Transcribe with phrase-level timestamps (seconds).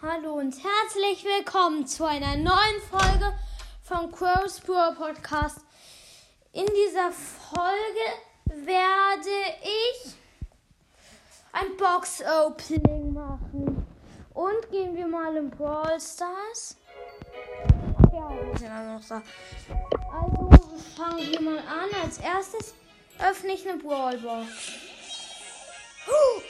[0.00, 3.34] Hallo und herzlich willkommen zu einer neuen Folge
[3.82, 5.58] vom Crow's Pure Podcast.
[6.52, 10.14] In dieser Folge werde ich
[11.50, 13.84] ein Box-Opening machen.
[14.34, 16.76] Und gehen wir mal in Brawl Stars.
[18.12, 19.22] Ja, wir sind also da.
[20.12, 20.50] Also
[20.96, 21.90] fangen wir mal an.
[22.04, 22.72] Als erstes
[23.18, 24.46] öffne ich eine Brawlbox.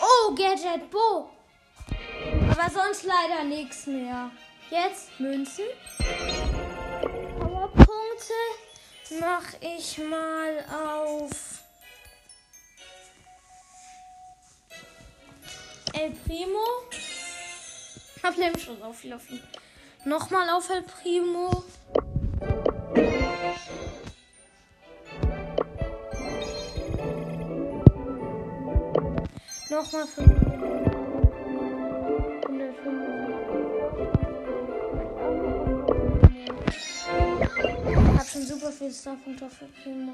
[0.00, 1.35] Oh, Gadget Bo.
[2.58, 4.30] Aber sonst leider nichts mehr.
[4.70, 5.66] Jetzt Münzen.
[7.38, 8.32] Powerpunkte
[9.20, 11.62] mache ich mal auf
[15.92, 16.64] El Primo.
[18.22, 19.42] Hab nämlich schon so viel auf ihn.
[20.06, 21.62] Nochmal auf El Primo.
[29.68, 31.05] Nochmal 5.
[38.86, 40.12] viel Starpunkte für Primo.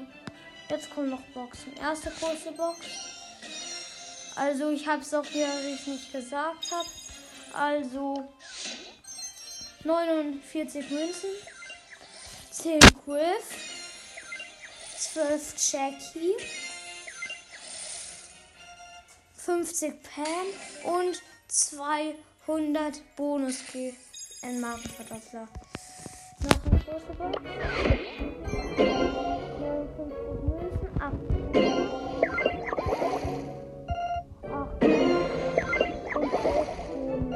[0.67, 1.73] Jetzt kommen noch Boxen.
[1.77, 2.79] Erste große Box.
[4.35, 6.89] Also ich habe es auch hier, wie ich nicht gesagt habe.
[7.53, 8.27] Also
[9.83, 11.29] 49 Münzen,
[12.49, 13.45] 10 Griff,
[14.97, 16.35] 12 Jackie,
[19.37, 23.57] 50 Pam und 200 bonus
[24.41, 25.47] in Markenverdoppler.
[26.43, 27.37] Noch ein großer Box.
[29.59, 30.03] 59
[30.43, 31.13] Münzen ab.
[34.51, 34.83] 8
[36.15, 37.31] und 11 Kronen.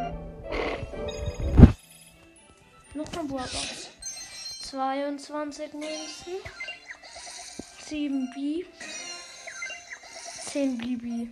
[2.93, 3.89] Noch eine Bohrbox.
[4.63, 6.33] 22 Münzen.
[7.85, 8.65] 7 B.
[10.51, 11.29] 10 BB.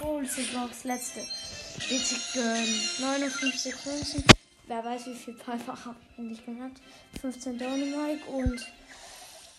[0.00, 1.20] Große Box, letzte.
[1.20, 2.80] Witzig gönnen.
[2.98, 4.24] 59 Münzen.
[4.70, 6.80] Wer weiß, wie viel Piper habe ich nicht gehabt.
[7.20, 8.64] 15 Dynamite und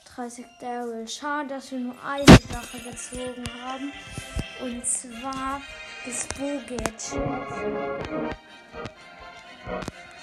[0.05, 1.05] 30 Daryl.
[1.05, 3.91] Schade, dass wir nur eine Sache gezogen haben.
[4.61, 5.61] Und zwar
[6.05, 7.19] das Bo-Gadget.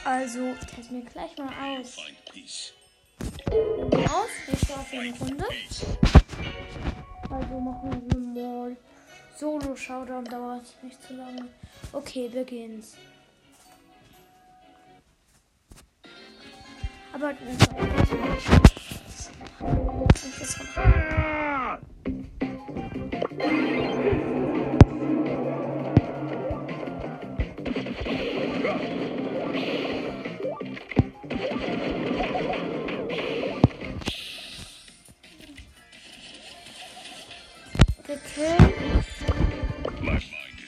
[0.06, 1.98] Also, test mir gleich mal aus.
[4.08, 5.44] Aus, wir starten eine Runde.
[7.30, 8.76] Also machen wir mal
[9.36, 11.46] Solo-Showdown, dauert nicht zu lange.
[11.92, 12.96] Okay, beginnt's.
[17.20, 17.34] Aber.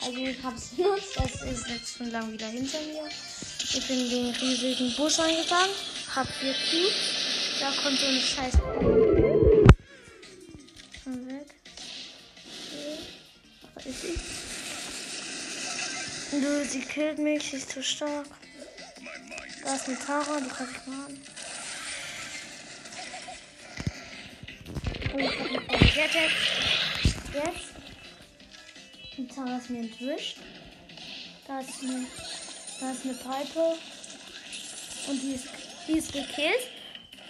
[0.02, 3.08] Also ich habe es benutzt, das ist jetzt schon lange wieder hinter mir.
[3.72, 5.70] Ich bin in den riesigen Busch eingegangen,
[6.14, 7.60] hab vier Cubes.
[7.60, 8.54] Da kommt so eine scheiß...
[11.02, 11.54] Schon weg.
[13.74, 14.18] Da ist sie.
[16.40, 18.26] Du, sie killt mich, sie ist zu stark.
[19.64, 21.06] Da ist eine Tara, die kann ich mal.
[25.12, 26.30] Oh, ich hab gerettet.
[27.34, 27.70] Jetzt.
[29.16, 30.38] Die Tara ist mir entwischt.
[31.46, 32.06] Da ist eine,
[32.80, 33.76] da ist eine Pipe.
[35.08, 35.48] Und die ist,
[35.88, 36.68] die ist gekillt.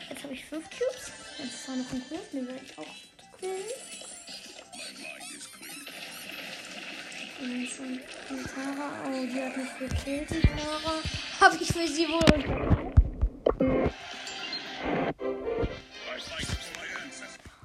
[0.09, 1.13] Jetzt habe ich fünf Cubes.
[1.39, 2.21] Jetzt ist da noch ein Cube.
[2.33, 2.87] Den werde ich auch
[3.39, 3.65] killen.
[7.41, 8.91] Und so die Tara.
[9.07, 11.01] Oh, die hat mich gekillt, die Tara.
[11.41, 12.91] Habe ich für sie wohl.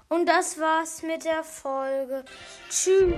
[0.07, 2.23] Und das war's mit der Folge.
[2.69, 3.15] Tschüss.